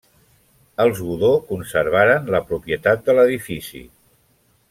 Els 0.85 1.01
Godó 1.09 1.29
conservaren 1.49 2.33
la 2.37 2.41
propietat 2.53 3.05
de 3.09 3.17
l'edifici. 3.19 3.83